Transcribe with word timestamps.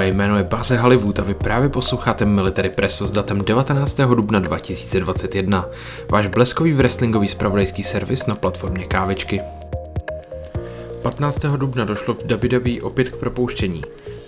Moje 0.00 0.12
jméno 0.12 0.38
je 0.38 0.44
Baze 0.44 0.76
Hollywood 0.76 1.18
a 1.18 1.22
vy 1.22 1.34
právě 1.34 1.68
posloucháte 1.68 2.24
Military 2.24 2.70
Presso 2.70 3.06
s 3.06 3.12
datem 3.12 3.44
19. 3.44 3.96
dubna 3.96 4.38
2021. 4.38 5.66
Váš 6.10 6.26
bleskový 6.26 6.72
wrestlingový 6.72 7.28
spravodajský 7.28 7.82
servis 7.82 8.26
na 8.26 8.34
platformě 8.34 8.84
Kávečky. 8.84 9.40
15. 11.02 11.38
dubna 11.56 11.84
došlo 11.84 12.14
v 12.14 12.24
WWE 12.24 12.82
opět 12.82 13.08
k 13.08 13.16
propouštění. 13.16 13.82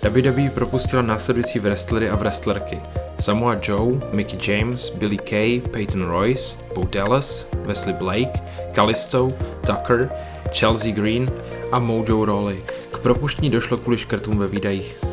WWE 0.09 0.49
propustila 0.49 1.01
následující 1.01 1.59
wrestlery 1.59 2.09
a 2.09 2.15
wrestlerky. 2.15 2.79
Samoa 3.19 3.55
Joe, 3.67 3.99
Mickey 4.11 4.51
James, 4.51 4.89
Billy 4.89 5.17
Kay, 5.17 5.61
Peyton 5.71 6.03
Royce, 6.03 6.55
Bo 6.75 6.83
Dallas, 6.91 7.47
Wesley 7.65 7.95
Blake, 7.95 8.39
Callisto, 8.75 9.27
Tucker, 9.65 10.09
Chelsea 10.51 10.91
Green 10.91 11.31
a 11.71 11.79
Mojo 11.79 12.25
Rawley. 12.25 12.63
K 12.91 12.97
propuštění 12.97 13.49
došlo 13.49 13.77
kvůli 13.77 13.97
škrtům 13.97 14.37
ve 14.37 14.47
výdajích. 14.47 15.12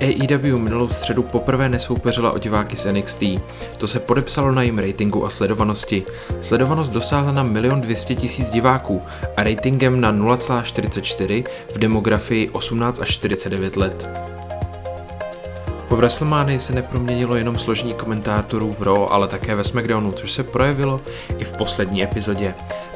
AEW 0.00 0.58
minulou 0.58 0.88
středu 0.88 1.22
poprvé 1.22 1.68
nesoupeřila 1.68 2.32
o 2.32 2.38
diváky 2.38 2.76
z 2.76 2.92
NXT. 2.92 3.22
To 3.78 3.86
se 3.86 4.00
podepsalo 4.00 4.52
na 4.52 4.62
jejím 4.62 4.78
ratingu 4.78 5.26
a 5.26 5.30
sledovanosti. 5.30 6.02
Sledovanost 6.40 6.92
dosáhla 6.92 7.32
na 7.32 7.42
1 7.42 7.74
200 7.76 8.14
000 8.14 8.50
diváků 8.52 9.02
a 9.36 9.42
ratingem 9.42 10.00
na 10.00 10.12
0,44 10.12 11.44
v 11.74 11.78
demografii 11.78 12.48
18 12.48 13.00
až 13.00 13.08
49 13.08 13.76
let. 13.76 14.08
Po 15.88 15.96
WrestleManii 15.96 16.60
se 16.60 16.72
neproměnilo 16.72 17.36
jenom 17.36 17.58
složení 17.58 17.94
komentátorů 17.94 18.72
v 18.78 18.82
Raw, 18.82 19.06
ale 19.10 19.28
také 19.28 19.54
ve 19.54 19.64
SmackDownu, 19.64 20.12
což 20.12 20.32
se 20.32 20.42
projevilo 20.42 21.00
i 21.38 21.44
v 21.44 21.52
poslední 21.52 22.02
epizodě. 22.02 22.54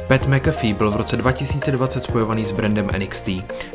Pat 0.09 0.27
McAfee 0.27 0.75
byl 0.75 0.91
v 0.91 0.97
roce 0.97 1.17
2020 1.17 2.05
spojovaný 2.05 2.45
s 2.45 2.53
brandem 2.53 2.91
NXT. 2.99 3.29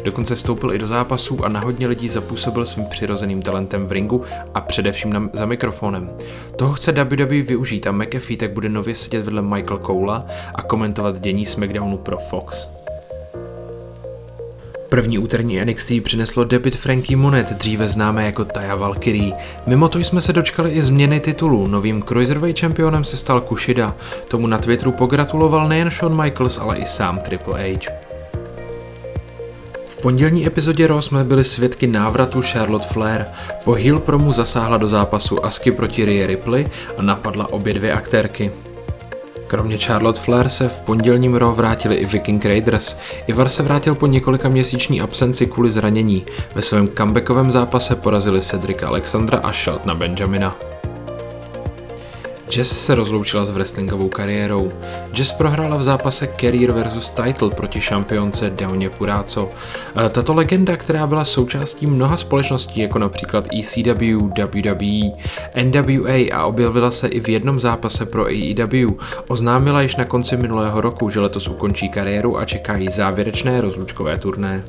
Dokonce 0.04 0.36
vstoupil 0.36 0.74
i 0.74 0.78
do 0.78 0.88
zápasů 0.88 1.46
a 1.46 1.50
na 1.50 1.60
hodně 1.60 1.88
lidí 1.88 2.10
zapůsobil 2.10 2.66
svým 2.66 2.86
přirozeným 2.86 3.42
talentem 3.42 3.88
v 3.88 3.92
ringu 3.92 4.24
a 4.54 4.62
především 4.62 5.14
na, 5.14 5.30
za 5.34 5.46
mikrofonem. 5.46 6.10
Toho 6.56 6.74
chce 6.74 6.92
WWE 6.92 7.42
využít 7.42 7.88
a 7.88 7.92
McAfee 7.92 8.38
tak 8.38 8.52
bude 8.52 8.70
nově 8.70 8.96
sedět 8.96 9.26
vedle 9.26 9.42
Michael 9.42 9.78
Cola 9.78 10.26
a 10.56 10.62
komentovat 10.62 11.20
dění 11.20 11.46
SmackDownu 11.46 11.98
pro 11.98 12.18
Fox. 12.18 12.79
První 15.00 15.18
úterní 15.20 15.66
NXT 15.66 15.92
přineslo 16.04 16.44
debit 16.44 16.76
Frankie 16.76 17.18
Monet, 17.18 17.52
dříve 17.52 17.90
známé 17.90 18.26
jako 18.26 18.46
Taya 18.46 18.76
Valkyrie. 18.76 19.34
Mimo 19.66 19.90
to 19.90 20.00
jsme 20.00 20.22
se 20.22 20.34
dočkali 20.34 20.72
i 20.72 20.82
změny 20.82 21.20
titulu. 21.20 21.68
Novým 21.68 22.04
Cruiserweight 22.04 22.58
čempionem 22.58 23.04
se 23.04 23.18
stal 23.18 23.42
Kushida. 23.42 23.96
Tomu 24.28 24.48
na 24.48 24.58
Twitteru 24.58 24.92
pogratuloval 24.92 25.68
nejen 25.68 25.90
Shawn 25.90 26.24
Michaels, 26.24 26.60
ale 26.60 26.78
i 26.78 26.86
sám 26.86 27.20
Triple 27.20 27.64
H. 27.64 27.92
V 29.90 30.02
pondělní 30.02 30.48
epizodě 30.48 30.88
Raw 30.88 31.00
jsme 31.00 31.24
byli 31.24 31.44
svědky 31.44 31.88
návratu 31.88 32.42
Charlotte 32.42 32.88
Flair. 32.88 33.26
Po 33.64 33.74
heel 33.74 34.00
promu 34.00 34.34
zasáhla 34.34 34.78
do 34.78 34.88
zápasu 34.88 35.46
Asky 35.46 35.72
proti 35.72 36.06
Rhea 36.06 36.28
Ripley 36.28 36.68
a 36.98 37.02
napadla 37.02 37.54
obě 37.54 37.74
dvě 37.74 37.94
aktérky. 37.94 38.52
Kromě 39.50 39.78
Charlotte 39.78 40.20
Flair 40.20 40.50
se 40.50 40.68
v 40.68 40.80
pondělním 40.80 41.36
Raw 41.36 41.56
vrátili 41.56 41.96
i 41.96 42.06
Viking 42.06 42.46
Raiders. 42.46 42.98
Ivar 43.28 43.50
se 43.50 43.64
vrátil 43.64 43.96
po 43.96 44.08
několika 44.08 44.50
měsíční 44.50 45.02
absenci 45.02 45.46
kvůli 45.46 45.72
zranění. 45.72 46.26
Ve 46.56 46.62
svém 46.62 46.88
comebackovém 46.88 47.52
zápase 47.52 47.96
porazili 47.96 48.42
Cedric 48.42 48.84
Alexandra 48.84 49.38
a 49.38 49.52
Sheltona 49.54 49.96
Benjamina. 49.96 50.79
Jess 52.52 52.86
se 52.86 52.96
rozloučila 52.96 53.46
s 53.46 53.50
wrestlingovou 53.50 54.08
kariérou. 54.08 54.72
Jess 55.18 55.32
prohrála 55.32 55.78
v 55.78 55.84
zápase 55.84 56.28
Career 56.28 56.72
vs. 56.72 57.10
Title 57.10 57.50
proti 57.50 57.82
šampionce 57.82 58.50
Deoně 58.50 58.90
Puráco. 58.90 59.50
E, 60.06 60.10
tato 60.10 60.34
legenda, 60.34 60.78
která 60.78 61.08
byla 61.08 61.26
součástí 61.26 61.88
mnoha 61.88 62.18
společností, 62.18 62.80
jako 62.80 63.00
například 63.00 63.48
ECW, 63.60 64.30
WWE, 64.54 65.12
NWA 65.64 66.34
a 66.34 66.46
objevila 66.46 66.92
se 66.92 67.08
i 67.08 67.20
v 67.20 67.30
jednom 67.30 67.60
zápase 67.60 68.06
pro 68.06 68.26
AEW, 68.26 68.92
oznámila 69.28 69.82
již 69.82 69.96
na 69.96 70.06
konci 70.06 70.38
minulého 70.38 70.82
roku, 70.82 71.10
že 71.10 71.20
letos 71.20 71.48
ukončí 71.48 71.90
kariéru 71.90 72.38
a 72.38 72.46
čekají 72.46 72.88
závěrečné 72.92 73.62
rozlučkové 73.62 74.18
turné. 74.18 74.64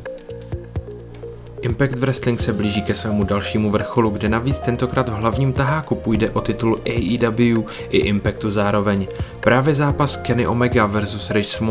Impact 1.62 1.98
Wrestling 1.98 2.41
se 2.41 2.53
blíží 2.53 2.82
ke 2.82 2.94
svému 2.94 3.25
dalšímu 3.25 3.71
vrcholu, 3.71 4.10
kde 4.10 4.28
navíc 4.28 4.60
tentokrát 4.60 5.09
v 5.09 5.12
hlavním 5.12 5.53
taháku 5.53 5.94
půjde 5.94 6.31
o 6.31 6.41
titul 6.41 6.81
AEW 6.87 7.65
i 7.91 7.98
Impactu 7.98 8.50
zároveň. 8.50 9.09
Právě 9.41 9.75
zápas 9.75 10.16
Kenny 10.16 10.47
Omega 10.47 10.87
vs 10.87 11.31
Rich 11.31 11.62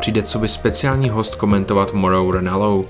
přijde 0.00 0.22
co 0.22 0.38
by 0.38 0.48
speciální 0.48 1.08
host 1.08 1.34
komentovat 1.34 1.92
Morrow 1.92 2.30
Renalo. 2.30 2.84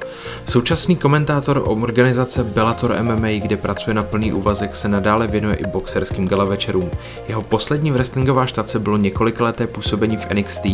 Současný 0.49 0.97
komentátor 0.97 1.63
organizace 1.65 2.45
Bellator 2.45 2.97
MMA, 3.03 3.29
kde 3.29 3.57
pracuje 3.57 3.95
na 3.95 4.03
plný 4.03 4.33
úvazek, 4.33 4.77
se 4.77 4.89
nadále 4.89 5.27
věnuje 5.27 5.57
i 5.57 5.67
boxerským 5.67 6.29
gala 6.29 6.45
večerům. 6.45 6.91
Jeho 7.29 7.43
poslední 7.43 7.91
wrestlingová 7.91 8.47
štace 8.47 8.79
bylo 8.79 8.97
několikaleté 8.97 9.67
působení 9.67 10.17
v 10.17 10.31
NXT, 10.31 10.67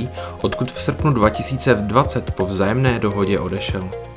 odkud 0.42 0.72
v 0.72 0.80
srpnu 0.80 1.12
2020 1.12 2.34
po 2.34 2.46
vzájemné 2.46 2.98
dohodě 2.98 3.38
odešel. 3.38 4.11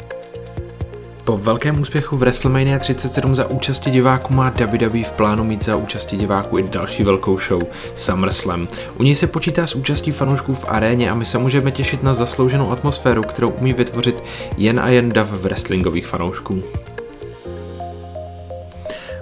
Po 1.26 1.38
velkém 1.38 1.82
úspěchu 1.82 2.18
v 2.18 2.20
WrestleMania 2.20 2.80
37 2.80 3.36
za 3.36 3.50
účasti 3.50 3.92
diváků 3.92 4.34
má 4.34 4.50
WWE 4.50 5.04
v 5.04 5.12
plánu 5.12 5.44
mít 5.44 5.64
za 5.64 5.76
účasti 5.76 6.18
diváků 6.18 6.58
i 6.58 6.64
další 6.64 7.04
velkou 7.04 7.40
show 7.40 7.64
SummerSlam. 7.96 8.68
U 9.00 9.04
ní 9.04 9.16
se 9.16 9.28
počítá 9.28 9.68
s 9.68 9.76
účastí 9.76 10.12
fanoušků 10.12 10.56
v 10.56 10.66
aréně 10.68 11.10
a 11.12 11.16
my 11.16 11.26
se 11.26 11.38
můžeme 11.38 11.72
těšit 11.72 12.04
na 12.04 12.14
zaslouženou 12.14 12.72
atmosféru, 12.72 13.22
kterou 13.22 13.50
umí 13.50 13.74
vytvořit 13.74 14.24
jen 14.58 14.80
a 14.80 14.90
jen 14.90 15.12
dav 15.12 15.32
wrestlingových 15.32 16.08
fanoušků. 16.08 16.64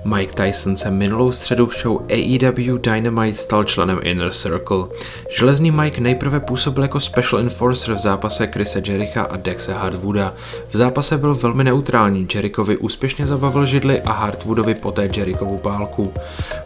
Mike 0.05 0.33
Tyson 0.33 0.77
se 0.77 0.91
minulou 0.91 1.31
středu 1.31 1.65
v 1.65 1.77
show 1.77 2.01
AEW 2.09 2.77
Dynamite 2.77 3.37
stal 3.37 3.63
členem 3.63 3.99
Inner 4.01 4.31
Circle. 4.31 4.85
Železný 5.29 5.71
Mike 5.71 6.01
nejprve 6.01 6.39
působil 6.39 6.83
jako 6.83 6.99
special 6.99 7.41
enforcer 7.41 7.95
v 7.95 7.99
zápase 7.99 8.47
Chrisa 8.47 8.79
Jericha 8.87 9.23
a 9.23 9.37
Dexe 9.37 9.73
Hardwooda. 9.73 10.33
V 10.69 10.77
zápase 10.77 11.17
byl 11.17 11.35
velmi 11.35 11.63
neutrální, 11.63 12.27
Jerichovi 12.35 12.77
úspěšně 12.77 13.27
zabavil 13.27 13.65
židli 13.65 14.01
a 14.01 14.11
Hardwoodovi 14.11 14.75
poté 14.75 15.09
Jerichovu 15.15 15.57
pálku. 15.57 16.13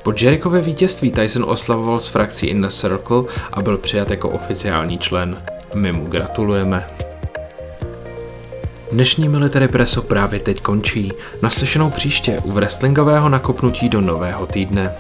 Po 0.04 0.14
Jerichové 0.22 0.62
vítězství 0.62 1.12
Tyson 1.12 1.46
oslavoval 1.48 2.00
s 2.00 2.08
frakcí 2.08 2.48
Inner 2.48 2.72
Circle 2.72 3.24
a 3.54 3.62
byl 3.62 3.78
přijat 3.78 4.12
jako 4.12 4.30
oficiální 4.30 4.98
člen. 4.98 5.38
My 5.76 5.92
mu 5.92 6.06
gratulujeme. 6.06 7.07
Dnešní 8.92 9.30
Military 9.30 9.68
Preso 9.68 10.02
právě 10.02 10.40
teď 10.40 10.62
končí. 10.62 11.14
Naslyšenou 11.42 11.90
příště 11.90 12.42
u 12.44 12.52
wrestlingového 12.52 13.30
nakopnutí 13.30 13.90
do 13.90 14.02
nového 14.02 14.48
týdne. 14.48 14.96